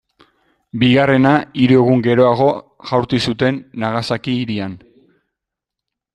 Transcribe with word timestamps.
Bigarrena, 0.83 1.33
hiru 1.65 1.77
egun 1.81 2.01
geroago 2.07 2.47
jaurti 2.93 3.21
zuten, 3.29 3.61
Nagasaki 3.85 4.35
hirian. 4.41 4.75